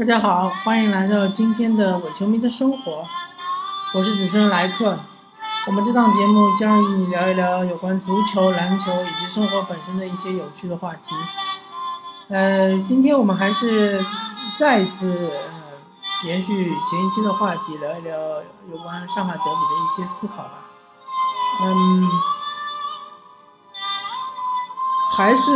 [0.00, 3.06] 大家好，欢迎来到今天的伪球迷的生活，
[3.92, 4.98] 我是主持人莱克。
[5.66, 11.14] 我们这档节目将与你聊一聊有关足球、篮球以及生活本身的一些有趣的话题。
[12.30, 14.02] 呃，今天我们还是
[14.56, 18.18] 再一次呃延续前一期的话题，聊一聊
[18.70, 20.60] 有关上海德比的一些思考吧。
[21.62, 22.08] 嗯，
[25.14, 25.52] 还是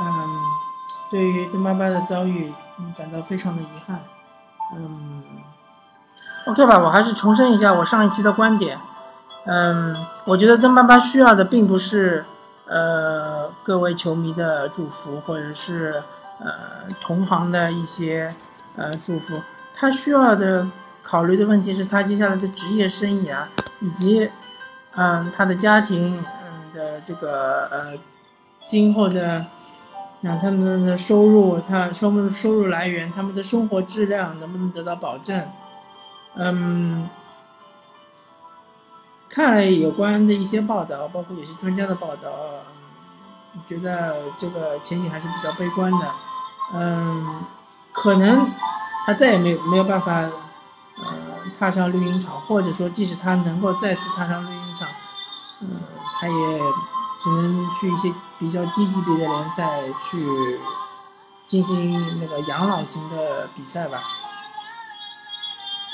[0.00, 0.40] 嗯，
[1.10, 2.54] 对于邓巴巴的遭遇
[2.96, 4.00] 感到非常的遗憾。
[4.74, 5.22] 嗯
[6.46, 8.78] ，OK 吧，我还是重申一下我上一期的观点。
[9.44, 12.24] 嗯，我觉得邓巴巴需要的并不是
[12.66, 16.02] 呃各位球迷的祝福，或者是
[16.40, 18.34] 呃同行的一些
[18.76, 19.40] 呃祝福，
[19.72, 20.68] 他需要的
[21.02, 23.44] 考虑的问题是他接下来的职业生涯
[23.80, 24.30] 以及
[24.96, 27.92] 嗯他的家庭嗯的这个呃
[28.66, 29.46] 今后的。
[30.22, 35.46] 那他们的收入，他收入收入来源，他们的生活质量能不能得到保证？
[36.34, 37.08] 嗯，
[39.28, 42.30] 看了有关的一些报道，包括有些专家的报道，
[43.66, 46.10] 觉得这个前景还是比较悲观的。
[46.72, 47.44] 嗯，
[47.92, 48.50] 可能
[49.04, 54.88] 他再也没有没有办法，呃，踏上绿茵场，或者说，即使他能够再次踏上绿茵场，
[55.60, 55.68] 嗯，
[56.18, 56.34] 他也。
[57.18, 60.60] 只能去一些比较低级别的联赛去
[61.44, 64.02] 进行那个养老型的比赛吧。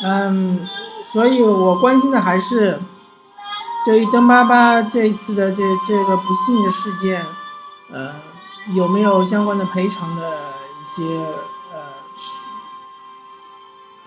[0.05, 0.67] 嗯，
[1.13, 2.81] 所以我关心的还是
[3.85, 7.25] 对于登巴巴这一次的这这个不幸的事件，
[7.91, 8.15] 呃，
[8.75, 11.05] 有没有相关的赔偿的一些
[11.73, 11.81] 呃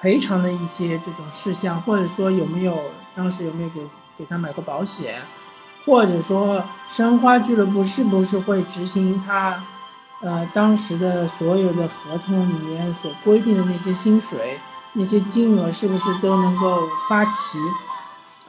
[0.01, 2.77] 赔偿的一些这种事项，或者说有没有
[3.13, 5.21] 当时有没有给给他买过保险？
[5.85, 9.63] 或者说，申花俱乐部是不是会执行他，
[10.21, 14.59] 呃，当时的所有的合同里面所规定的那些薪水、
[14.93, 17.59] 那些金额，是不是都能够发齐？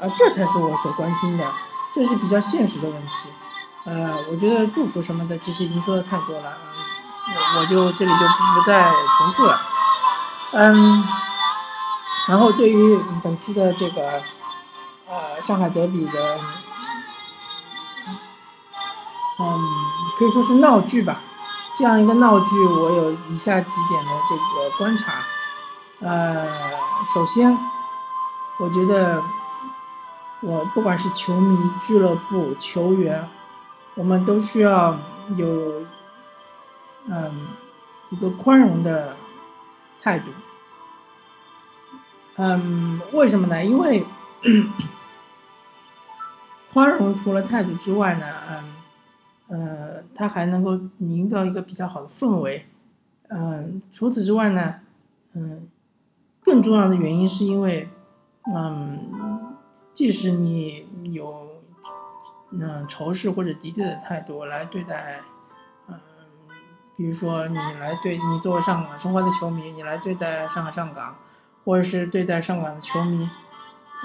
[0.01, 1.45] 啊，这才是我所关心的，
[1.93, 3.29] 这是比较现实的问题。
[3.85, 6.57] 呃，我觉得祝福什么的，其实已经说的太多了，
[7.55, 9.61] 我我就这里就不再重复了。
[10.53, 11.05] 嗯，
[12.29, 14.23] 然后对于本次的这个，
[15.07, 16.39] 呃，上海德比的。
[19.39, 19.61] 嗯，
[20.17, 21.21] 可以说是闹剧吧。
[21.77, 25.23] 这样一个闹剧，我有以下几点的这个观察。
[26.01, 26.47] 呃，
[27.05, 27.55] 首先，
[28.59, 29.23] 我觉得
[30.41, 33.29] 我不管是球迷、俱乐部、球员，
[33.95, 34.97] 我们都需要
[35.37, 35.85] 有
[37.09, 37.49] 嗯
[38.09, 39.15] 一个宽容的
[40.01, 40.31] 态度。
[42.37, 43.63] 嗯，为什么呢？
[43.63, 44.07] 因为
[46.73, 48.76] 宽容除了态度之外呢，嗯。
[49.49, 52.67] 呃，它还能够营造一个比较好的氛围。
[53.29, 54.77] 嗯，除此之外呢，
[55.35, 55.69] 嗯，
[56.43, 57.89] 更重要的原因是因为，
[58.53, 59.57] 嗯，
[59.93, 61.49] 即使你有
[62.51, 65.21] 嗯仇视或者敌对的态度来对待，
[65.89, 65.95] 嗯，
[66.97, 71.17] 比如说你来对你作为上港申花的球迷，你来对待上海上港，
[71.65, 73.29] 或者是对待上港的球迷，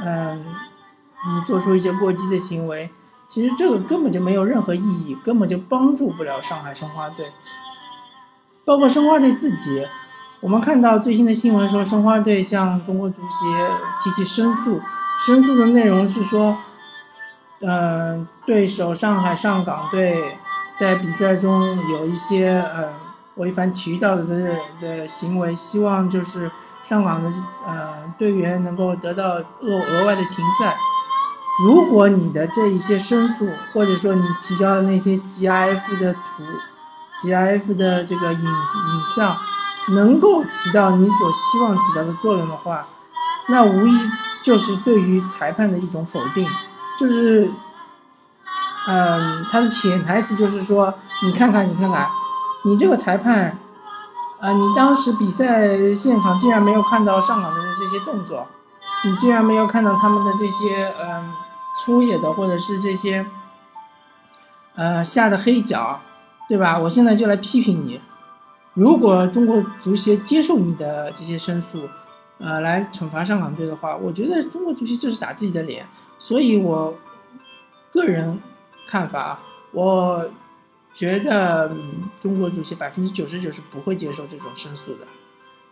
[0.03, 2.90] 嗯，你做出一些过激的行为。
[3.31, 7.31] 其实这个根本就没有任何意义，根本就帮助不了上海申花队。
[8.66, 9.88] 包括申花队自己，
[10.42, 13.46] 我们看到最新的新闻说，申花队向中国足协
[14.03, 14.81] 提起申诉，
[15.25, 16.58] 申诉的内容是说，
[17.62, 20.38] 呃，对手上海上港队
[20.78, 22.90] 在比赛中有一些呃
[23.36, 26.52] 违反体育道德的的行为，希望就是
[26.84, 27.31] 上港的
[27.66, 30.75] 呃队员能够得到额额外的停赛。
[31.64, 36.44] 如果你的这一些申诉，或者说你提交的那些 GIF 的图、
[37.18, 39.38] GIF 的这个影影像，
[39.90, 42.88] 能够起到你所希望起到的作用的话，
[43.50, 43.92] 那无疑
[44.42, 46.48] 就是对于裁判的一种否定。
[46.98, 47.52] 就是，
[48.88, 50.94] 嗯，他的潜台词就是说，
[51.24, 52.10] 你看看，你看看，
[52.64, 53.57] 你这个裁判，
[54.40, 58.48] 啊，你当时比赛现场竟然没有看到上港的这些动作。
[59.04, 61.34] 你竟然没有看到他们的这些嗯
[61.79, 63.25] 粗野的，或者是这些
[64.75, 66.01] 呃下的黑脚，
[66.47, 66.77] 对吧？
[66.79, 68.00] 我现在就来批评你。
[68.73, 71.89] 如果中国足协接受你的这些申诉，
[72.38, 75.85] 呃，来惩罚上港队的话，我觉得中国足协就是打自己的脸。
[76.18, 76.95] 所以我
[77.91, 78.39] 个人
[78.88, 79.39] 看法，
[79.71, 80.29] 我
[80.94, 81.71] 觉得
[82.19, 85.07] 中国足协百分之九十九是不会接受这种申诉的，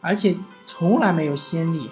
[0.02, 1.90] 而且从来没有先例。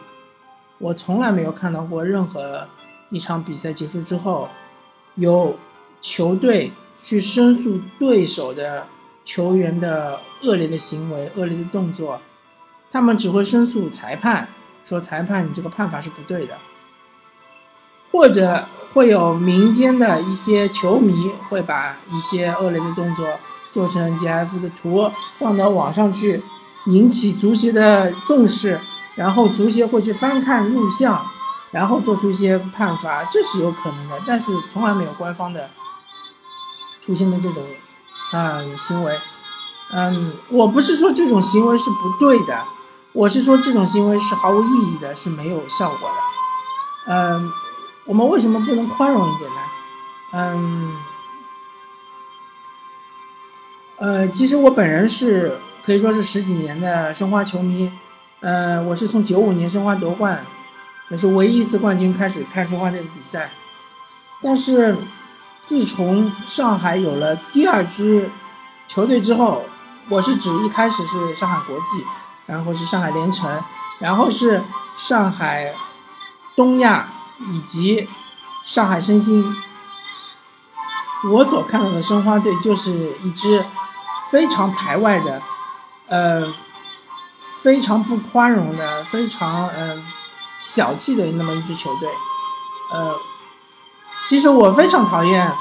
[0.80, 2.68] 我从来没有看到过任何
[3.09, 4.50] 一场比赛结束之后，
[5.15, 5.57] 有
[6.01, 8.88] 球队去申诉对手的
[9.24, 12.19] 球员的恶劣的行为、恶劣的动作，
[12.89, 14.48] 他们只会申诉裁判，
[14.86, 16.57] 说裁判你这个判罚是不对的，
[18.12, 23.39] 或者会有民间的一些球迷会把一些恶劣的动作
[23.71, 26.42] 做成 GIF 的图放到网上去，
[26.88, 28.80] 引起足协的重视，
[29.15, 31.25] 然后足协会去翻看录像，
[31.72, 35.69] 然后做出一些判罚，这是有可能的，但是从来没有官方的
[37.02, 37.64] 出现的这种
[38.31, 39.19] 啊行为。
[39.92, 42.66] 嗯，我不是说这种行为是不对的，
[43.14, 47.14] 我是说这种行为是毫无意义的，是没有效果的。
[47.14, 47.52] 嗯，
[48.06, 49.62] 我们为什么不能宽容一点呢？
[50.34, 50.96] 嗯，
[53.98, 57.90] 呃，其实我本人是可以说是十几年的申花球迷，
[58.42, 60.46] 呃，我是从九五年申花夺冠，
[61.09, 63.51] 也是唯一一次冠军开始看申花队的比赛，
[64.42, 64.98] 但是
[65.59, 68.30] 自从上海有了第二支
[68.88, 69.63] 球队之后。
[70.09, 72.06] 我是指一开始是上海国际，
[72.45, 73.62] 然后是上海联城，
[74.00, 74.63] 然后是
[74.95, 75.75] 上海
[76.56, 77.09] 东亚
[77.51, 78.07] 以及
[78.63, 79.54] 上海申鑫。
[81.30, 83.65] 我所看到的申花队就是一支
[84.31, 85.42] 非常排外的，
[86.07, 86.54] 呃，
[87.62, 90.06] 非常不宽容的，非常嗯
[90.57, 92.09] 小气的那么一支球队。
[92.92, 93.15] 呃，
[94.25, 95.54] 其实我非常讨厌，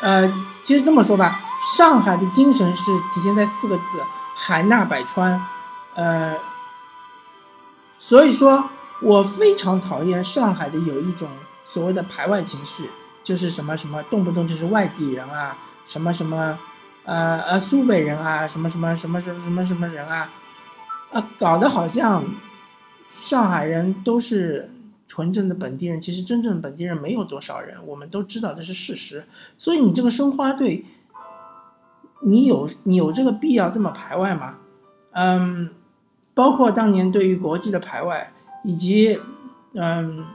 [0.00, 1.40] 呃，其实这么说吧。
[1.76, 4.02] 上海的精神是体现在四个字：
[4.34, 5.46] 海纳百川。
[5.94, 6.36] 呃，
[7.98, 8.70] 所以说
[9.00, 11.28] 我非常讨厌上海的有一种
[11.64, 12.90] 所谓的排外情绪，
[13.22, 16.58] 就是什么什么动不动就是外地人啊，什么什么，
[17.04, 20.30] 呃呃苏北人啊，什么什么什么什么什么什么人啊，
[21.12, 22.24] 啊，搞得好像
[23.04, 24.70] 上海人都是
[25.06, 29.26] 纯正的本地人，其实真正的本地人没有多少人，我们都知道这是事实。
[29.58, 30.84] 所以你这个申花队。
[32.22, 34.56] 你有你有这个必要这么排外吗？
[35.12, 35.70] 嗯，
[36.34, 38.30] 包括当年对于国际的排外，
[38.62, 39.18] 以及
[39.72, 40.26] 嗯，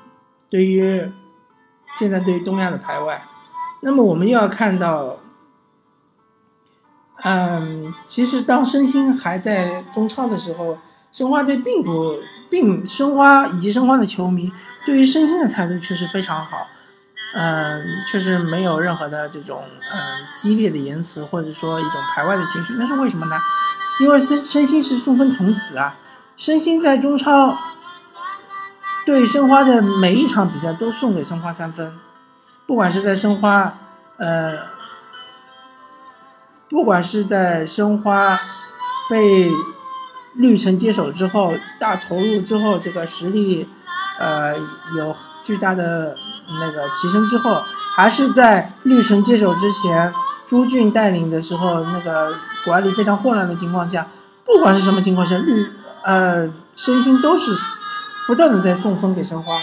[0.49, 1.11] 对于
[1.95, 3.23] 现在对于东亚的排外，
[3.81, 5.19] 那么我们又要看到，
[7.17, 10.79] 嗯，其实当申鑫还在中超的时候，
[11.15, 12.19] 申花队并不
[12.49, 14.51] 并申花以及申花的球迷
[14.85, 16.67] 对于申鑫的态度确实非常好。
[17.33, 23.37] 嗯，确实没有任何的这种嗯激烈的言辞，或者说一种排外的情绪，那是为什么呢？
[24.01, 25.95] 因为申申鑫是送分童子啊，
[26.35, 27.57] 申鑫在中超
[29.05, 31.97] 对申花的每一场比赛都送给申花三分，
[32.67, 33.77] 不管是在申花，
[34.17, 34.57] 呃，
[36.69, 38.37] 不管是在申花
[39.09, 39.49] 被
[40.35, 43.67] 绿城接手之后，大投入之后，这个实力
[44.19, 44.55] 呃
[44.97, 46.15] 有巨大的。
[46.59, 47.59] 那个提升之后，
[47.95, 50.13] 还是在绿城接手之前，
[50.45, 54.05] 朱俊带领的时候，那个管理非常混乱的情况下，
[54.45, 55.67] 不管是什么情况下，绿
[56.03, 57.51] 呃身心都是
[58.27, 59.59] 不断的在送分给申花，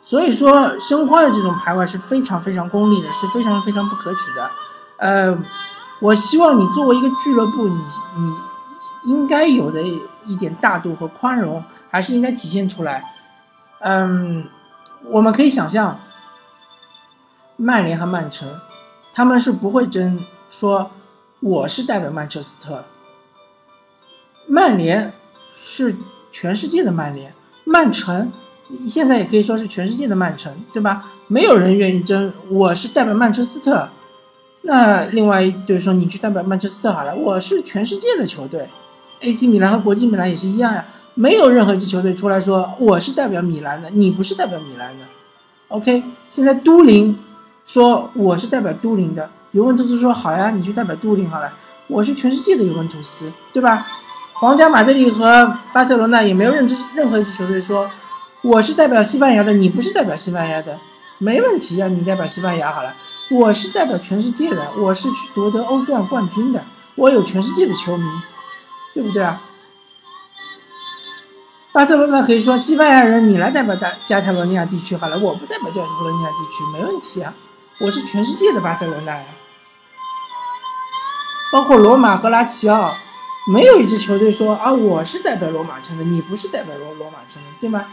[0.00, 4.48] 所以说申花的这种排外是非常非常功利的，是非常非常不可取的。
[4.98, 5.36] 呃，
[5.98, 7.74] 我希望你作为一个俱乐部，你
[8.18, 8.36] 你
[9.06, 9.82] 应该有的
[10.26, 13.04] 一点大度和宽容，还是应该体现出来。
[13.80, 14.46] 嗯。
[15.06, 15.98] 我们可以想象，
[17.56, 18.60] 曼联和曼城，
[19.14, 20.90] 他们是不会争说
[21.40, 22.84] 我是代表曼彻斯特。
[24.46, 25.14] 曼联
[25.54, 25.96] 是
[26.30, 27.32] 全世界的曼联，
[27.64, 28.30] 曼城
[28.86, 31.12] 现在也可以说是全世界的曼城，对吧？
[31.28, 33.88] 没有人愿意争我是代表曼彻斯特。
[34.60, 38.68] 那另外一队说你去代表曼彻斯特好了，我是全世界的球队
[39.20, 40.84] ，AC 米兰和国际米兰也是一样呀。
[41.14, 45.04] 没有任何一支球队出来说我是代表米兰的，你不是代表米兰的。
[45.68, 47.18] OK，现在都灵
[47.64, 51.52] 说我是代表都灵的，尤文图斯说好呀，你去代表都灵好了。
[51.88, 53.86] 我是全世界的尤文图斯，对吧？
[54.34, 57.90] 皇家马德里和巴塞罗那也没有任支任何一支球队说
[58.42, 60.78] 我是代表西班牙的，你不是代表西班牙的，
[61.18, 62.94] 没问题啊，你代表西班牙好了。
[63.30, 68.04] 我是代表全世界的，我是去夺得欧冠冠军的，我有全世界的球迷，
[68.94, 69.42] 对不对啊？
[71.72, 77.32] 巴塞罗那可以说西班牙人，你来代表加加泰罗尼亚地区好了，我不代表加泰罗尼亚地区，没问题啊，
[77.78, 79.24] 我是全世界的巴塞罗那呀。
[81.52, 82.96] 包括罗马和拉齐奥，
[83.52, 87.86] 没有一支球队说啊，我是代表罗马城的，你不是代表罗罗马城的，对吗？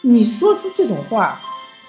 [0.00, 1.38] 你说出这种话，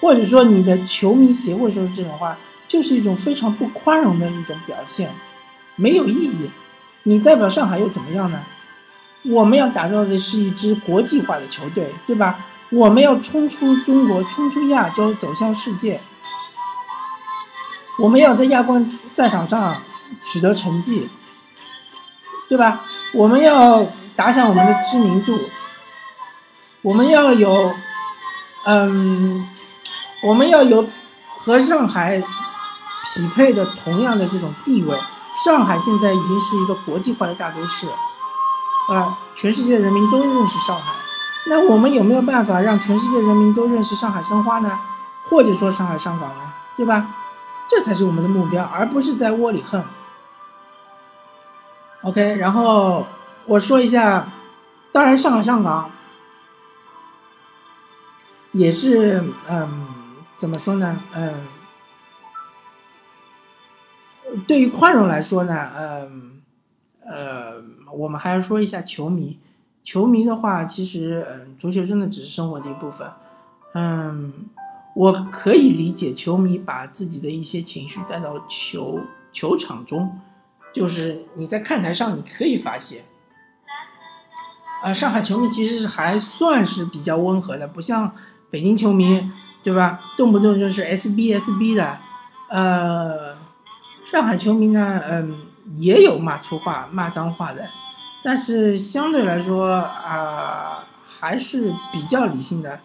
[0.00, 2.36] 或者说你的球迷协会说出这种话，
[2.68, 5.10] 就是一种非常不宽容的一种表现，
[5.76, 6.50] 没有意义。
[7.04, 8.40] 你代表上海又怎么样呢？
[9.24, 12.38] 我们要打造的是一支国际化的球队，对吧？
[12.70, 16.00] 我们要冲出中国，冲出亚洲，走向世界。
[17.98, 19.82] 我们要在亚冠赛场上
[20.22, 21.08] 取得成绩。
[22.48, 22.84] 对吧？
[23.14, 25.40] 我们要打响我们的知名度，
[26.82, 27.74] 我们要有，
[28.66, 29.48] 嗯，
[30.22, 30.86] 我们要有
[31.38, 34.94] 和上海匹配的同样的这种地位。
[35.34, 37.88] 上海现在已经是一个国际化的大都市，
[38.88, 40.92] 啊，全世界人民都认识上海。
[41.46, 44.78] 那我们有没有办法让全世界人民都认识上海申花呢？
[45.28, 46.52] 或者说上海上港呢？
[46.76, 47.06] 对吧？
[47.66, 49.82] 这才是我们的目标，而不是在窝里横。
[52.02, 53.06] OK，然后
[53.46, 54.28] 我说一下，
[54.90, 55.90] 当然上海上港
[58.52, 59.86] 也是，嗯，
[60.34, 61.00] 怎么说呢？
[61.14, 61.46] 嗯，
[64.46, 66.42] 对于宽容来说呢，嗯，
[67.04, 67.54] 呃，
[67.92, 69.38] 我们还要说一下球迷。
[69.82, 73.10] 球迷的话，其实，嗯，足球真的只是生活的一部分。
[73.74, 74.32] 嗯，
[74.94, 79.00] 我可以理解球迷把自己的一些情绪带到球
[79.32, 80.20] 球场中。
[80.72, 83.04] 就是你在看台上你可以发泄，
[84.82, 88.14] 啊，上海球迷其实是还算是比较温和的，不像
[88.50, 89.30] 北京球迷，
[89.62, 90.00] 对吧？
[90.16, 91.98] 动不动就是 SB SB 的，
[92.48, 93.36] 呃，
[94.04, 95.36] 上海球迷呢，嗯，
[95.74, 97.68] 也有骂粗话、骂脏话的，
[98.22, 102.80] 但是相对来说啊，还是比较理性的。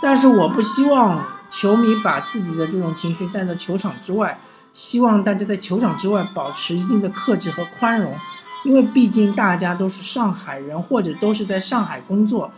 [0.00, 4.40] 但是我不希望球迷把自己的这种情绪带到球场之外。
[4.72, 8.16] 希望大家在球场之外保持一定的克制和宽容，
[8.64, 12.50] 因为毕竟大家都是上海人，或者都是在上海工作，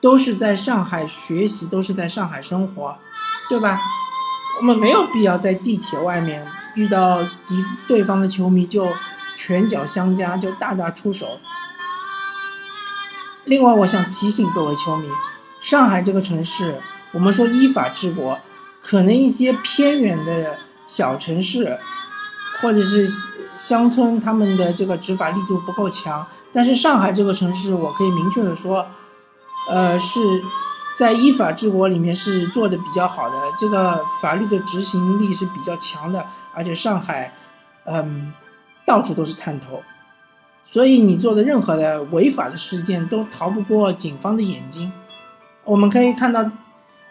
[0.00, 2.96] 都是在上海学习，都是在上海生活，
[3.48, 3.80] 对吧？
[4.58, 6.44] 我们没有必要在地铁外面
[6.74, 8.88] 遇到敌对方的球迷就
[9.36, 11.38] 拳脚相加，就大打出手。
[13.44, 15.08] 另外，我想提醒各位球迷，
[15.60, 16.80] 上海这个城市，
[17.12, 18.40] 我们说依法治国，
[18.80, 20.58] 可能一些偏远的。
[20.88, 21.78] 小城市，
[22.62, 23.06] 或者是
[23.54, 26.26] 乡村，他们的这个执法力度不够强。
[26.50, 28.86] 但是上海这个城市，我可以明确的说，
[29.68, 30.18] 呃，是
[30.98, 36.26] 在依法治国里面是做的比较好的，这个法律的执行力是比较强的。
[36.52, 37.32] 而且上海，
[37.84, 38.32] 嗯，
[38.84, 39.80] 到处都是探头，
[40.64, 44.92] 所以你做的任何的违法的事件都逃不过警方的眼睛。
[45.62, 46.50] 我们可以看到，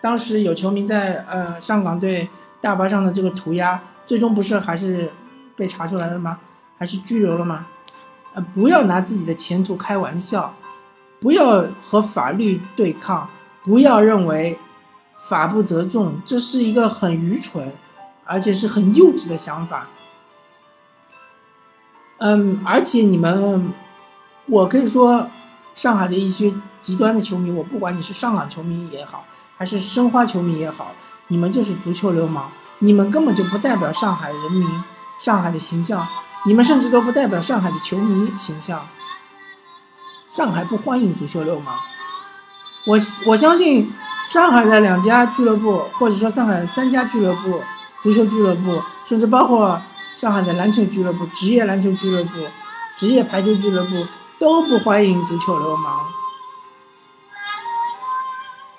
[0.02, 2.28] 当时有球迷在呃上港队。
[2.60, 5.12] 大巴上的这个涂鸦，最终不是还是
[5.56, 6.40] 被查出来了吗？
[6.76, 7.68] 还是拘留了吗？
[8.34, 10.56] 呃，不要拿自己的前途开玩笑，
[11.22, 13.30] 不要和法律对抗，
[13.68, 14.58] 不要认为
[15.18, 17.74] 法不责众，这是一个很愚蠢，
[18.24, 19.88] 而且是很幼稚的想法。
[22.20, 23.74] 嗯，而且你们，
[24.46, 25.28] 我可以说，
[25.76, 29.26] 上海的一些极端的球迷，我不管你是上港球迷也好，
[29.58, 30.94] 还是申花球迷也好。
[31.28, 34.66] 你们就是足球流氓，你们根本就不代表上海人民、
[35.20, 36.08] 上海的形象，
[36.46, 38.88] 你们甚至都不代表上海的球迷形象。
[40.30, 41.78] 上海不欢迎足球流氓，
[42.88, 43.94] 我我相信
[44.26, 47.62] 上海的两家俱乐部，或者说上海三家俱乐部、
[48.02, 49.82] 足球俱乐部，甚至包括
[50.16, 52.32] 上海的篮球俱乐部、职业篮球俱乐部、
[52.96, 54.08] 职业排球俱乐部，
[54.40, 56.06] 都不欢迎足球流氓。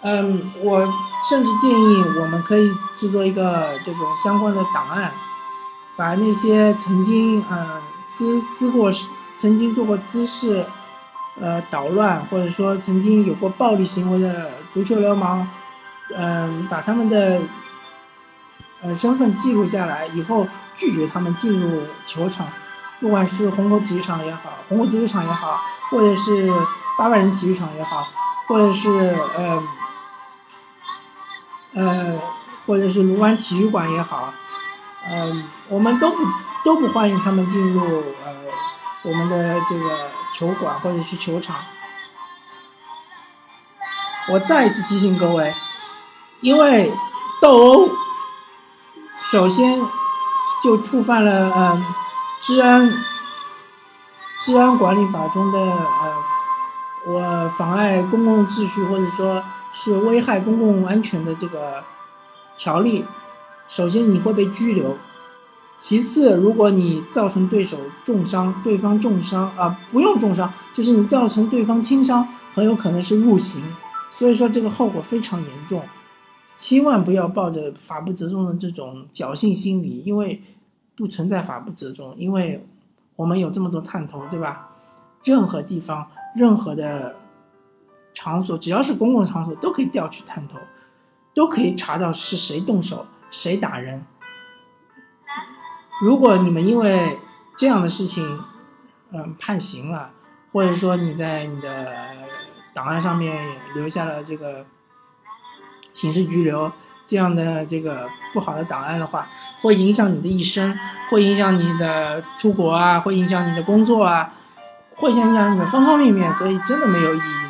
[0.00, 0.80] 嗯，我
[1.28, 5.12] 甚至建议我们可以制作一个这种相关的档案，
[5.96, 7.66] 把那些曾经嗯
[8.06, 8.90] 滋滋过、
[9.36, 10.64] 曾经做过滋事、
[11.40, 15.46] 呃捣乱或者说曾经有过暴力行为的足球流氓，
[16.16, 17.40] 嗯，把他们的
[18.82, 22.46] 呃身份记录下来，以后拒绝他们进入球场，
[23.00, 26.50] 不管是虹口体育场也好，虹口足球场也好，或者是
[26.98, 28.08] 八万人体育场也好，
[28.46, 29.62] 或者是呃。
[31.74, 32.18] 呃，
[32.66, 34.32] 或者是卢湾体育馆也好，
[35.06, 36.16] 嗯，我们都不
[36.64, 37.82] 都不欢迎他们进入
[38.24, 38.34] 呃
[39.02, 41.56] 我们的这个球馆或者是球场。
[44.30, 45.52] 我再一次提醒各位，
[46.42, 46.92] 因为
[47.42, 47.88] 斗殴，
[49.22, 49.80] 首先
[50.62, 51.84] 就触犯了嗯
[52.38, 52.92] 治安
[54.40, 56.22] 治安管理法中的呃
[57.06, 59.42] 我妨碍公共秩序或者说。
[59.70, 61.84] 是危害公共安全的这个
[62.56, 63.04] 条例，
[63.68, 64.96] 首先你会被拘留，
[65.78, 73.62] 其次，如果你造成对手重伤，对方重伤啊，不用重伤，就是你造成对方轻伤，很有可能是入刑，
[74.10, 75.82] 所以说这个后果非常严重，
[76.56, 80.42] 千万不要抱着法不责众的这种侥幸心理，因为
[80.96, 82.66] 不存在法不责众，因为
[83.14, 84.68] 我们有这么多探头，对吧？
[85.24, 87.14] 任何地方，任何的。
[88.14, 90.58] 场所只要是公共场所都可以调取探头，
[91.34, 94.04] 都可以查到是谁动手谁打人。
[96.00, 97.18] 如果你们因为
[97.56, 98.40] 这样的事情
[99.12, 100.10] 嗯判刑了，
[100.52, 101.92] 或者说你在你的
[102.72, 104.64] 档案上面留下了这个
[105.92, 106.70] 刑事拘留
[107.04, 109.26] 这样的这个不好的档案的话，
[109.62, 110.78] 会影响你的一生，
[111.10, 114.34] 会影响你的出国啊，会影响你的工作啊，
[114.94, 117.48] 会影响你的方方面面，所以真的没有意义。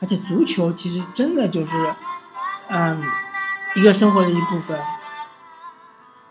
[0.00, 1.94] 而且足球其实真的就是，
[2.68, 3.02] 嗯，
[3.74, 4.78] 一个生活的一部分，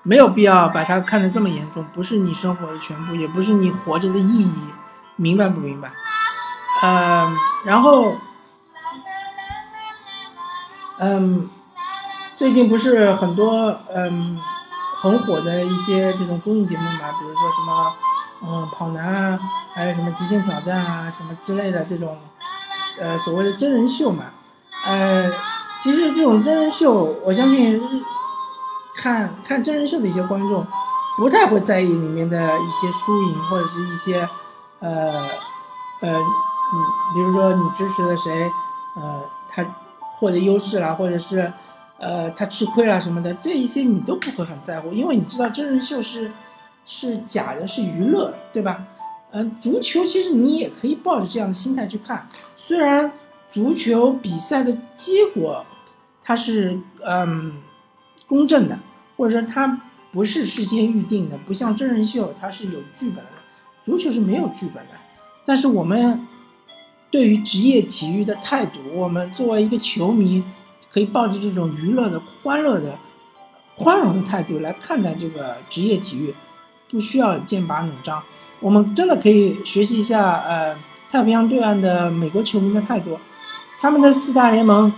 [0.07, 4.55] 没有必要把它看得这么严重，不是你生活的全部，也不是你活着的意义，
[5.17, 5.91] 明白不明白？
[6.81, 7.35] 嗯，
[7.65, 8.15] 然后，
[10.99, 11.49] 嗯，
[12.37, 14.39] 最近不是很多嗯
[14.95, 17.93] 很火的一些这种综艺节目嘛，比如说什么
[18.43, 19.39] 嗯跑男啊，
[19.73, 22.17] 还有什么极限挑战啊，什么之类的这种。
[22.99, 24.23] 呃，所谓的真人秀嘛，
[24.85, 25.29] 呃，
[25.77, 27.79] 其实这种真人秀，我相信
[28.97, 30.65] 看看真人秀的一些观众，
[31.17, 34.27] 不太会在意里面的一些输赢或者是一些，
[34.79, 35.27] 呃，
[36.01, 36.23] 呃，嗯，
[37.13, 38.51] 比如说你支持了谁，
[38.95, 39.63] 呃，他
[40.17, 41.53] 获得优势了，或者是，
[41.99, 46.31] 呃，他吃亏了什么的，这一些你都不会很在乎，因为你知道真人秀是
[46.85, 48.83] 是假的，是娱乐，对吧？
[49.31, 53.11] 嗯，足球其实你也可以抱着这样的心态去看，虽然
[53.51, 55.65] 足球比赛的结果
[56.23, 57.61] 它是嗯
[58.27, 58.77] 公正的，
[59.15, 59.81] 或者说它
[60.11, 63.31] 不是事先预定的，不像真人秀它是有剧本的，
[63.85, 64.91] 足球是没有剧本的。
[65.45, 66.27] 但是我们
[67.09, 70.43] 对于职业体育的态度，我们作为一个球迷，
[70.91, 72.99] 可以抱着这种娱乐的、欢乐的、
[73.77, 76.35] 宽容的态度来看待这个职业体育，
[76.89, 78.21] 不需要剑拔弩张。
[78.59, 80.75] 我们真的可以学习一下，呃，
[81.09, 83.17] 太平洋对岸的美国球迷的态度，
[83.79, 84.91] 他们的四大联盟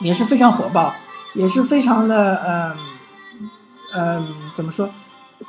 [0.00, 0.94] 也是非常火爆，
[1.34, 2.76] 也是非常的，嗯，
[3.94, 4.88] 嗯，怎么说，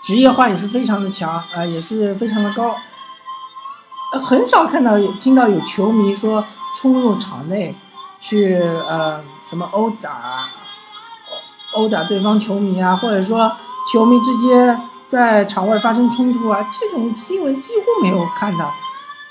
[0.01, 2.75] 职业化也是非常的强，啊，也是非常的高，
[4.19, 7.75] 很少看到有听到有球迷说冲入场内
[8.19, 10.49] 去，呃，什么殴打，
[11.73, 13.55] 殴打对方球迷啊，或者说
[13.91, 14.89] 球迷之间。
[15.05, 18.73] 在场外发生冲突啊，这种新闻几乎没有看到。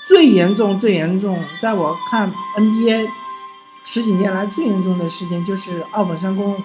[0.05, 3.09] 最严重、最严重，在我看 NBA
[3.83, 6.61] 十几年来最严重的事件就是奥本山宫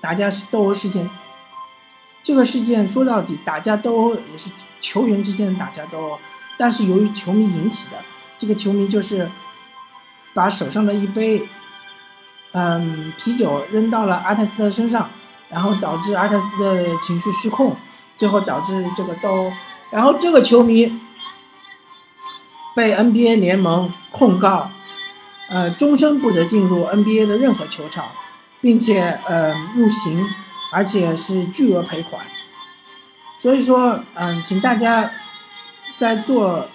[0.00, 1.08] 打架斗殴事件。
[2.22, 4.50] 这个事件说到底，打架斗殴也是
[4.80, 6.18] 球员之间的打架斗殴，
[6.56, 7.96] 但是由于球迷引起的，
[8.36, 9.30] 这个球迷就是
[10.34, 11.48] 把手上的一杯
[12.52, 15.10] 嗯啤酒扔到了阿特斯特身上，
[15.48, 17.76] 然后导致阿特斯特情绪失控。
[18.14, 19.52] 最后导致这个斗殴，
[19.90, 21.00] 然后这个球迷
[22.76, 24.70] 被 NBA 联盟控告，
[25.52, 28.08] 呃，终身不得进入 NBA 的任何球场，
[28.62, 30.26] 并且呃入刑，
[30.72, 32.24] 而且是巨额赔款。
[33.38, 35.10] 所以说，嗯，请大家
[35.94, 36.66] 在做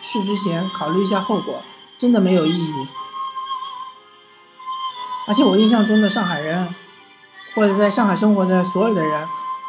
[0.00, 1.60] 事之前考虑一下后果，
[1.98, 2.88] 真的没有意义。
[5.26, 6.74] 而且我印象中的上海人，
[7.54, 9.26] 或者在上海生活的所有的人。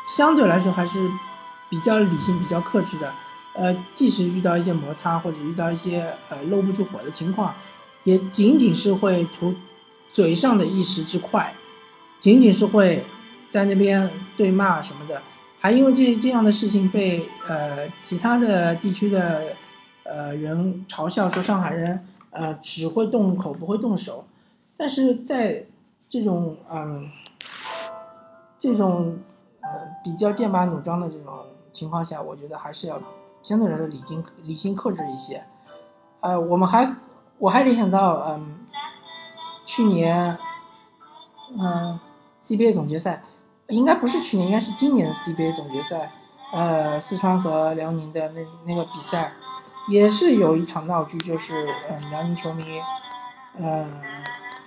[0.07, 1.09] 相对来说还是
[1.69, 3.13] 比较理性、比较克制的，
[3.53, 7.53] 呃，即使遇到一些摩擦或者遇到一些呃搂不住火的情况，
[8.03, 9.53] 也仅仅是会图
[10.11, 11.53] 嘴上的一时之快，
[12.19, 13.03] 仅仅是会
[13.49, 15.21] 在那边对骂什么的，
[15.59, 19.53] 还因为这这样的事情被呃其他的地区的
[20.03, 24.25] 呃人嘲笑说上海人呃只会动口不会动手，
[24.77, 25.65] 但是在
[26.09, 27.09] 这种嗯
[28.57, 29.19] 这种
[29.61, 29.69] 呃。
[30.03, 31.31] 比较剑拔弩张的这种
[31.71, 32.99] 情况下，我觉得还是要
[33.43, 35.43] 相对来说理性、理性克制一些。
[36.21, 36.95] 呃，我们还
[37.41, 38.59] 我还联想到，嗯，
[39.65, 40.37] 去年，
[41.57, 41.99] 嗯
[42.39, 43.23] ，CBA 总决赛，
[43.69, 46.11] 应该不是去年，应该是今年的 CBA 总决赛。
[46.53, 49.31] 呃，四川和辽宁的那那个比赛，
[49.87, 52.79] 也是有一场闹剧，就是嗯，辽宁球迷，
[53.57, 53.89] 嗯，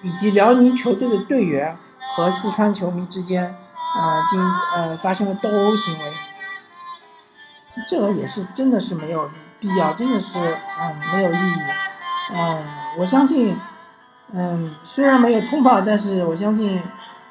[0.03, 1.77] 以及辽宁球队的队员
[2.17, 3.57] 和四川球迷之间。
[3.97, 4.41] 呃，经
[4.75, 6.13] 呃发生了斗殴行为，
[7.87, 11.61] 这个也是真的是没有必要，真的是嗯没有意义，
[12.33, 12.65] 嗯，
[12.99, 13.57] 我相信，
[14.33, 16.83] 嗯虽然没有通报，但是我相信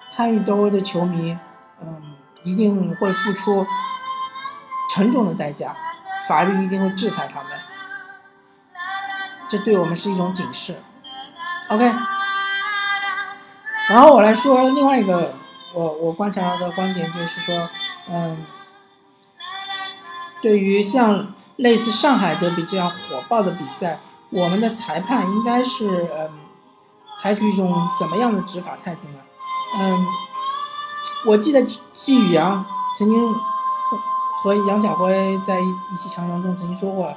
[0.10, 1.38] 参与斗殴的球迷，
[1.82, 3.66] 嗯一定会付出
[4.94, 5.76] 沉重的代价，
[6.28, 7.50] 法律一定会制裁他们，
[9.50, 10.76] 这对我们是一种警示
[11.70, 11.92] ，OK，
[13.90, 15.34] 然后我来说另外一个。
[15.76, 17.68] 我我观察的观点就是说，
[18.08, 18.46] 嗯，
[20.40, 24.00] 对于像类似上海德比这样火爆的比赛，
[24.34, 26.30] 我们的裁判应该是嗯，
[27.20, 29.20] 采取一种怎么样的执法态度呢？
[29.80, 30.06] 嗯，
[31.28, 32.66] 我记得季宇阳
[32.98, 33.34] 曾经
[34.42, 37.14] 和杨晓辉在一一期强强中曾经说过，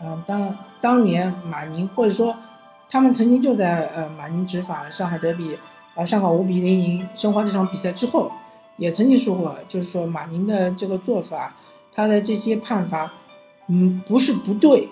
[0.00, 2.34] 嗯，当当年马宁或者说
[2.88, 5.58] 他们曾经就在呃马宁执法上海德比
[5.94, 8.32] 啊上港五比零赢申花这场比赛之后，
[8.78, 11.54] 也曾经说过，就是说马宁的这个做法，
[11.92, 13.12] 他的这些判罚，
[13.68, 14.88] 嗯，不是不对，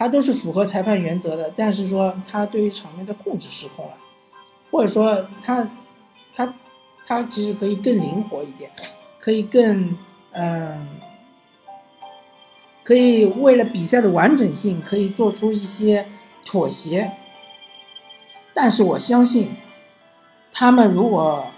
[0.00, 3.92] 他都是符合裁判原则的，但是说他对于场面的控制失控了，
[4.72, 5.70] 或者说他
[6.34, 6.54] 他
[7.04, 8.72] 他其实可以更灵活一点，
[9.20, 9.96] 可以更。
[10.32, 10.86] 嗯，
[12.84, 16.06] 可以为了比赛的完整性，可以做出一些
[16.44, 17.10] 妥协。
[18.54, 19.56] 但是我相信，
[20.52, 21.50] 他们如果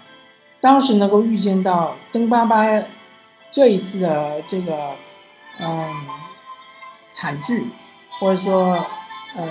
[0.59, 2.65] 当时能够预见到登巴巴
[3.51, 4.95] 这一次的这个
[5.59, 5.93] 嗯
[7.11, 7.67] 惨剧，
[8.19, 8.85] 或者说
[9.35, 9.47] 呃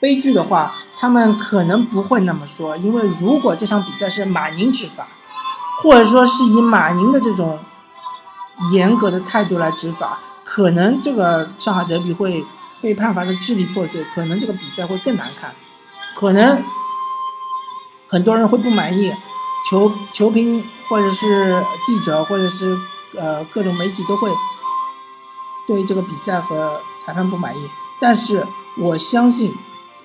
[0.00, 2.76] 悲剧的话，他们可能不会那么说。
[2.76, 5.08] 因为如果这场比赛是马宁执法，
[5.82, 7.58] 或者说是以马宁的这种。
[8.72, 12.44] 严格的态度来执法，可能这个上海德比会
[12.80, 15.54] 被判罚的支离破碎，可能这个比赛会更难看，
[16.16, 16.60] 可能
[18.08, 19.14] 很多人会不满意，
[19.70, 22.76] 球球评或者是记者或者是
[23.16, 24.28] 呃各种媒体都会
[25.68, 27.70] 对这个比赛和裁判不满意。
[28.00, 28.44] 但是
[28.76, 29.54] 我相信，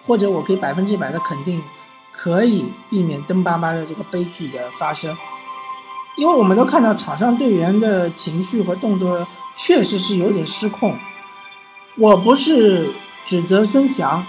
[0.05, 1.63] 或者我可以百分之百的肯定，
[2.11, 5.17] 可以避免登巴巴的这个悲剧的发生。
[6.15, 10.95] 因为我们都看到场上队员的情绪和动作确实是有点失控，
[11.97, 14.23] 我不是指责孙翔，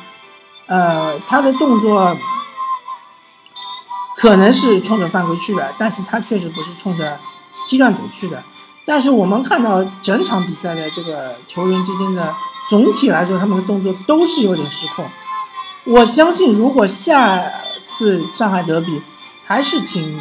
[0.66, 2.16] 呃，他的动作
[4.16, 7.20] 可能是冲着犯规去的，但是他确实不是冲着
[7.66, 8.42] 踢断腿去的。
[8.84, 12.34] 但是我们看到整场比赛的这个球员之间的
[12.68, 15.04] 总体来说，他们的动作都是有点失控。
[15.84, 17.42] 我相信，如果下
[17.82, 19.02] 次上海德比
[19.44, 20.20] 还是请。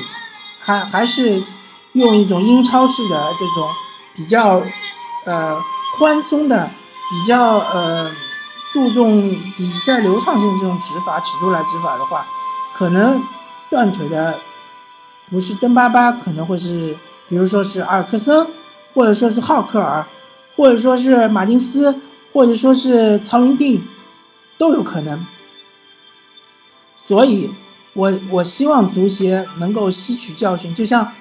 [0.65, 1.43] 还还是
[1.91, 3.67] 用一种英超式的这种
[4.15, 4.63] 比较
[5.25, 5.61] 呃
[5.97, 6.71] 宽松的、
[7.09, 8.09] 比较呃
[8.71, 12.25] 注重比赛流畅性这种执法尺度来执法的话，
[12.73, 13.21] 可能
[13.69, 14.39] 断腿的
[15.29, 18.47] 不是登巴巴，可能会是比如说是阿尔克森，
[18.93, 20.05] 或者说是浩克尔，
[20.55, 21.95] 或者说是马丁斯，
[22.31, 23.83] 或者说是曹云定，
[24.57, 25.25] 都有可能。
[26.95, 27.51] 所以。
[27.95, 31.11] 我我希望足协能够吸取教训，就像，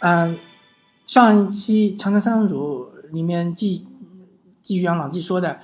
[0.00, 0.36] 嗯，
[1.06, 3.86] 上一期《长江三分组》里面季
[4.60, 5.60] 季于杨老季说的，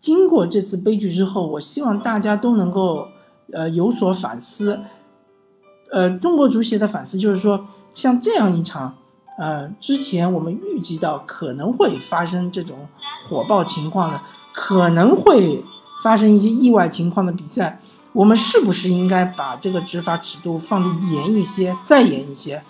[0.00, 3.08] 经过这次悲剧之后，我希望大家都能够
[3.52, 4.80] 呃有所反思。
[5.92, 8.96] 呃，中国足协的反思就是说，像这样一场，
[9.38, 12.88] 呃，之前我们预计到可能会发生这种
[13.28, 14.22] 火爆情况的，
[14.52, 15.62] 可能会
[16.02, 17.80] 发生一些意外情况的比赛。
[18.12, 22.62] 我们是不是应该把这个执法尺度放得严一些，再严一些？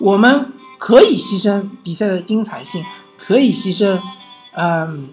[0.00, 2.82] 我们可以牺牲比赛的精彩性，
[3.18, 4.00] 可以牺牲，
[4.56, 5.10] 嗯，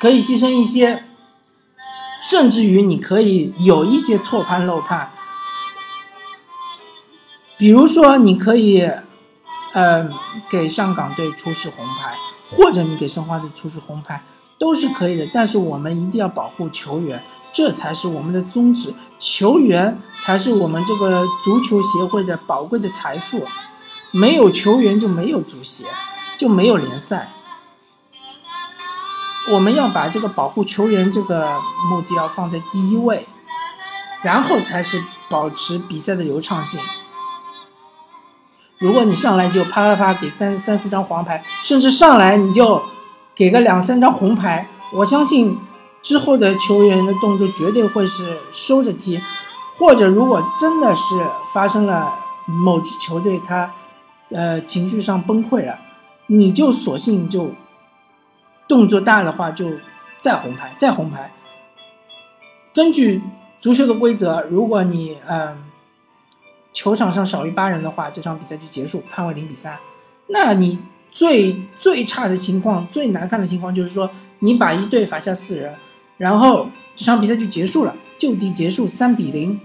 [0.00, 1.04] 可以牺牲一些，
[2.20, 5.12] 甚至于你可以有一些错判漏判，
[7.56, 8.90] 比如说你可以，
[9.72, 10.12] 嗯，
[10.50, 12.16] 给上港队出示红牌，
[12.50, 14.22] 或者你给申花队出示红牌。
[14.60, 18.92] 都是可以的，但是我们一定要保护球员，这才是我们的宗旨。
[19.20, 23.46] 球员才是我们这个足球协会的宝贵的财富，
[24.10, 25.84] 没有球员就没有足协，
[26.36, 27.30] 就没有联赛。
[29.52, 33.28] 我们要把这个保护球员这个目的要放在第一位，
[34.22, 36.80] 然后才是保持比赛的流畅性。
[38.78, 42.82] 如果你上来就啪啪啪给三三四张黄牌，甚至上来你就。
[43.34, 45.56] 给个两三张红牌，我相信
[46.02, 49.22] 之后的球员的动作绝对会是收着踢，
[49.76, 53.72] 或者如果真的是发生了某支球队他，
[54.30, 55.78] 呃情绪上崩溃了，
[56.26, 57.52] 你就索性就
[58.66, 59.70] 动作大的话就
[60.18, 61.32] 再红牌再红牌。
[62.74, 63.22] 根据
[63.60, 65.67] 足球的规则，如果你嗯
[66.78, 69.76] 球场上少于八人的话，这场比赛就结束，判为零比三。
[70.28, 70.78] 那你。
[71.10, 74.10] 最最差的情况，最难看的情况就是说，
[74.40, 75.74] 你把一队罚下四人，
[76.18, 79.58] 然后这场比赛就结束了，就地结束，三比零，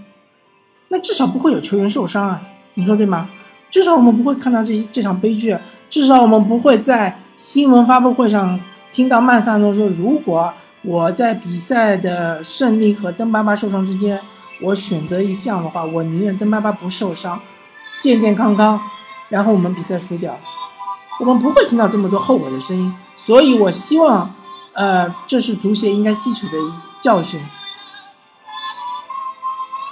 [0.88, 2.42] 那至少不会有球员受伤啊，
[2.76, 3.30] 你说对吗？
[3.70, 5.56] 至少我们不会看到这这场悲剧，
[5.90, 8.58] 至少我们不会在新闻发布会上
[8.90, 14.18] 听到曼萨诺说，如果我在比赛的胜利和登巴巴受伤之间，
[14.64, 17.40] 我选择一项的话，我宁愿登巴巴不受伤，
[18.00, 18.80] 健健康康，
[19.28, 20.40] 然后我们比赛输掉。
[21.20, 24.34] 我们不会听到这么多后悔的声音，所以我希望，
[24.74, 26.58] 呃，这是足协应该吸取的
[27.00, 27.40] 教训。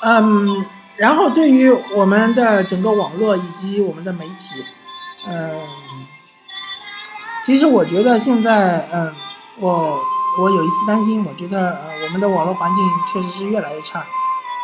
[0.01, 4.65] 嗯，然后对于我们的整个网络以及我们的媒体，
[5.27, 5.60] 嗯，
[7.43, 9.13] 其实我觉得现在，嗯，
[9.60, 9.99] 我
[10.39, 14.03] 我有一丝担心，我觉得呃，我们的网络环境确实是越来越差，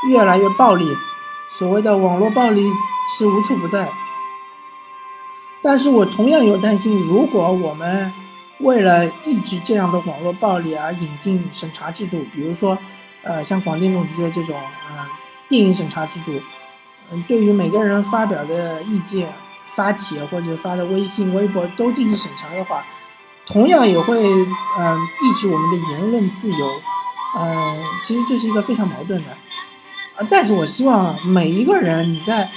[0.09, 0.85] 越来越暴力。
[1.49, 2.65] 所谓的网络暴力
[3.17, 3.89] 是无处不在。
[5.61, 8.13] 但是我同样有担心，如果我们
[8.59, 12.77] 为了抑制这样的网络暴力而引进审查制度，比如说，
[13.23, 14.55] 呃，像广电总局的这种，
[14.91, 15.05] 嗯，
[15.47, 16.31] 电影审查制度，
[17.11, 19.33] 嗯，对于每个人发表的意见、
[19.75, 22.85] 发帖或者发的微信、微博都进行审查的话，
[23.45, 24.21] 同样也会，
[24.77, 26.81] 嗯，抑制我们的言论自由，
[27.39, 29.37] 嗯，其实这是一个非常矛盾的，
[30.29, 32.49] 但是我希望每一个人你在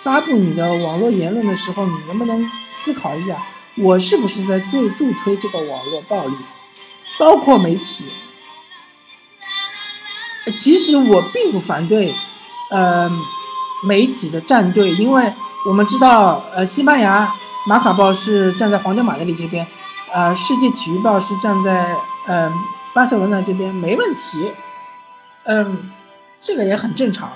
[0.00, 3.36] 发布你的网络言论的时候，你能不能思考一下？
[3.76, 6.36] 我是不是在助助推这个网络暴力？
[7.18, 8.06] 包括媒体。
[10.56, 12.14] 其实我并不反对，
[12.70, 13.10] 呃，
[13.84, 15.32] 媒体的站队，因为
[15.66, 17.32] 我们知道，呃，西班牙
[17.66, 19.66] 马卡报是站在皇家马德里这边，
[20.12, 21.94] 呃，世界体育报是站在
[22.24, 22.50] 呃
[22.94, 24.52] 巴塞罗那这边，没问题。
[25.44, 25.92] 嗯，
[26.40, 27.32] 这个也很正常。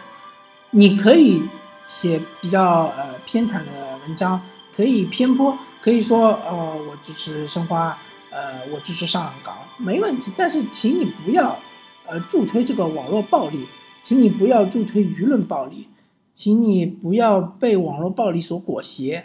[0.71, 1.43] 你可以
[1.85, 4.41] 写比较呃偏袒的文章，
[4.75, 5.59] 可以偏颇。
[5.83, 7.99] 可以说，呃，我支持申花，
[8.31, 10.33] 呃，我支持上港，没问题。
[10.37, 11.59] 但是，请你不要，
[12.07, 13.67] 呃，助推这个网络暴力，
[14.01, 15.89] 请你不要助推舆论暴力，
[16.33, 19.25] 请你不要被网络暴力所裹挟，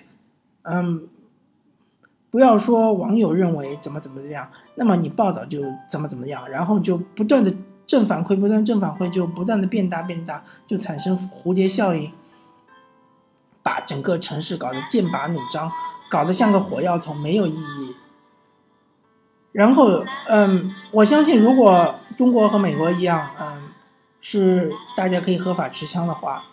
[0.64, 1.08] 嗯，
[2.32, 7.54] 不要说网友认为怎么怎么样，那么你报道就怎么怎么样，然后就不断的
[7.88, 12.12] 正反馈，不断正反馈就不断的变大变大，就产生蝴蝶效应，
[13.64, 15.72] 把整个城市搞得剑拔弩张。
[16.10, 17.94] 搞得像个火药桶，没有意义。
[19.52, 23.64] 然后，嗯，我相信，如果中国和美国一样，嗯，
[24.22, 26.44] 是大家可以合法持枪的话，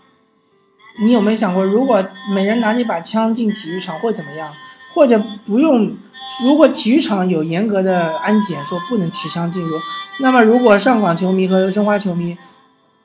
[1.04, 4.52] 你有没有想过，如果每人拿着一把枪进体育场会怎么样？
[4.92, 5.96] 或者不用，
[6.42, 9.78] 如果体育场有严格的安检，说不能持枪进入，
[10.20, 12.38] 那么如果上港球迷和申花球迷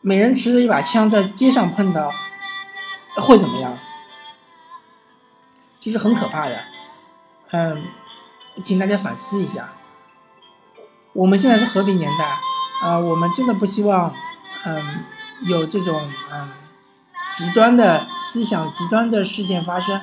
[0.01, 2.11] 每人持着一把枪在街上碰到，
[3.15, 3.77] 会怎么样？
[5.79, 6.59] 其实很可怕的，
[7.51, 7.83] 嗯，
[8.61, 9.69] 请大家反思一下。
[11.13, 12.37] 我们现在是和平年代，
[12.83, 14.13] 啊，我们真的不希望，
[14.65, 15.03] 嗯，
[15.47, 16.49] 有这种嗯
[17.33, 19.99] 极端的思想、极端的事件发生。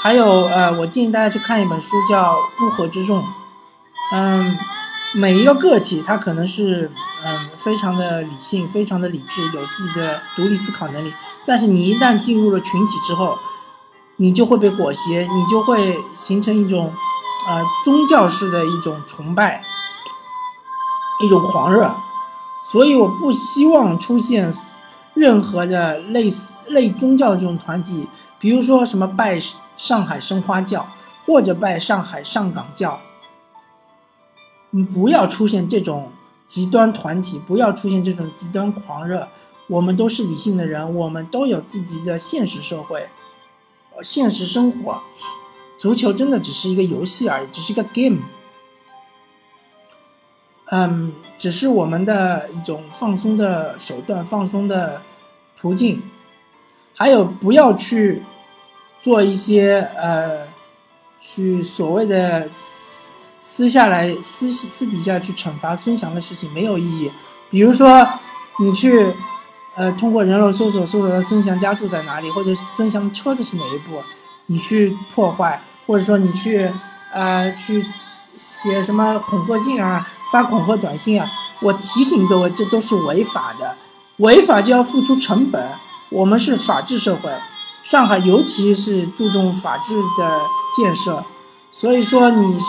[0.00, 2.34] 还有，呃，我建议大家去看一本书，叫
[2.66, 3.22] 《乌合之众》。
[4.12, 4.56] 嗯，
[5.18, 6.90] 每一个个体他可能是
[7.24, 11.10] 嗯非常的理性、非常的理智，有自己的独立思考能力，
[11.46, 13.38] 但是你一旦进入了群体之后，
[14.16, 16.92] 你就会被裹挟，你就会形成一种，
[17.48, 19.62] 呃，宗教式的一种崇拜，
[21.24, 21.96] 一种狂热，
[22.62, 24.54] 所以我不希望出现
[25.14, 28.06] 任何的类似类宗教的这种团体，
[28.38, 29.40] 比如说什么拜
[29.76, 30.86] 上海生花教
[31.24, 33.00] 或者拜上海上港教，
[34.84, 36.10] 不要出现这种
[36.46, 39.28] 极端团体，不要出现这种极端狂热，
[39.68, 43.08] 我们都是理性的人，我们都有自己的现实社会。
[44.02, 45.00] 现实生活，
[45.78, 48.22] 足球真的只是一个游戏而已，只是一个 game。
[50.66, 55.00] 嗯，只是我们的一种放松的手段、放松的
[55.56, 56.02] 途径。
[56.94, 58.22] 还有，不要去
[59.00, 60.48] 做一些呃，
[61.20, 62.48] 去所谓的
[63.56, 67.10] 私下来私私底下去惩罚孙翔的事情，没有意义。
[67.48, 68.06] 比如说，
[68.60, 69.14] 你去。
[69.74, 74.02] 呃，通过人肉搜索搜索到孙翔家住在哪里，或者孙翔的车子是哪一部，
[74.46, 76.70] 你去破坏，或者说你去
[77.12, 77.84] 呃去
[78.38, 83.76] 写什么恐吓信啊，发恐吓短信啊，我提醒各位，这都是违法的，
[84.16, 85.70] 违法就要付出成本。
[86.08, 87.30] 我们是法治社会，
[87.82, 90.40] 上海尤其是注重法治的
[90.74, 91.22] 建设，
[91.70, 92.66] 所以说你是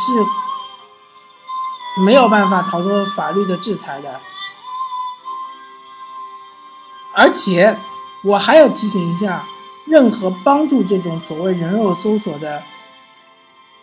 [2.06, 4.20] 没有办法逃脱法律的制裁的。
[7.14, 7.80] 而且，
[8.24, 9.46] 我还要提醒一下，
[9.86, 12.62] 任何帮助这种所谓人肉搜索的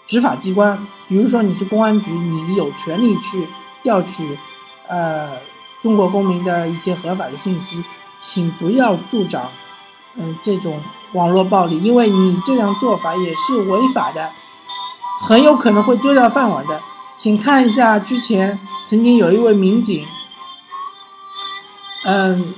[0.07, 3.48] 执法机关，比如说你是公安局，你有权利去
[3.83, 4.38] 调取，
[4.87, 5.38] 呃，
[5.81, 7.85] 中国公民的一些合法的信息，
[8.20, 9.50] 请不要助长，
[10.14, 10.81] 嗯，这种
[11.14, 14.31] 网络暴力，因为你这样做法也是违法的，
[15.20, 16.81] 很有可能会丢掉饭碗的。
[17.16, 20.07] 请看一下之前曾经有一位民警，
[22.05, 22.55] 嗯。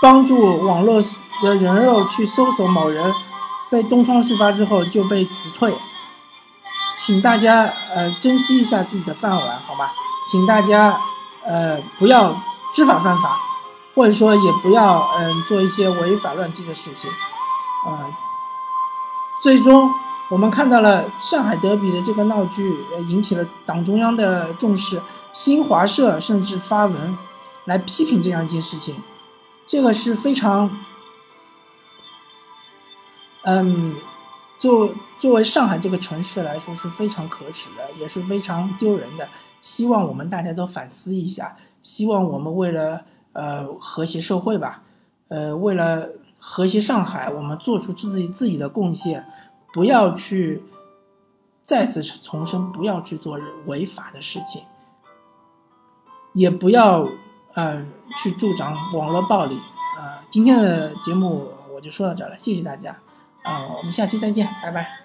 [0.00, 1.00] 帮助网络
[1.44, 3.14] 的人肉去搜索某人，
[3.70, 5.72] 被东窗事发之后就被辞退，
[6.96, 9.92] 请大家呃珍惜一下自己的饭碗，好吧？
[10.26, 11.00] 请大家
[11.44, 12.36] 呃不要
[12.72, 13.40] 知法犯法，
[13.94, 17.08] 或者说也不要嗯做一些违法乱纪的事情，
[17.86, 18.12] 呃，
[19.40, 19.88] 最终
[20.32, 22.74] 我们看到了上海德比的这个闹剧，
[23.06, 24.98] 引起了党中央的重视，
[25.34, 27.18] 新华社甚至发文
[27.66, 28.96] 来批评这样一件事情，
[29.66, 30.70] 这个是非常，
[33.42, 33.94] 嗯，
[34.58, 39.28] 作作为上海这个城市来说是非常可耻的，也是非常丢人的。
[39.60, 43.02] 希望我们大家都反思一下，希望我们为了
[43.34, 44.82] 呃和谐社会吧，
[45.28, 49.26] 呃，为了和谐上海，我们做出自己自己的贡献，
[49.72, 50.62] 不要去
[51.62, 54.62] 再次重申，不要去做违法的事情，
[56.32, 57.08] 也不要
[57.54, 57.86] 呃
[58.18, 59.56] 去助长网络暴力
[59.98, 60.24] 啊。
[60.30, 62.98] 今天的节目我就说到这儿了，谢谢大家
[63.42, 65.01] 啊，我们下期再见，拜拜。